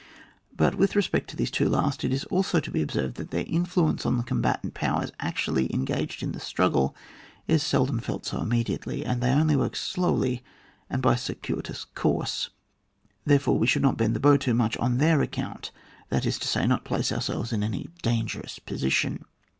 [0.57, 3.43] But with respect to these two last, it is also to be observed that their
[3.45, 6.95] influence on the combatant powers actually en gaged in the struggle,
[7.47, 10.41] is seldom felt so immediately; they only work slowly
[10.89, 12.49] and by a circuitous course;
[13.25, 15.69] therefore we should not bend the bow too much on their account,
[16.09, 19.23] that is to say, not place ourselves in any dangerous position.